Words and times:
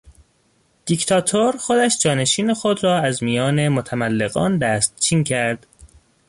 دیکتاتور 0.85 1.57
خودش 1.57 1.97
جانشین 1.99 2.53
خود 2.53 2.83
را 2.83 2.99
از 2.99 3.23
میان 3.23 3.67
متملقان 3.69 4.57
دستچین 4.57 5.23
کرد. 5.23 5.67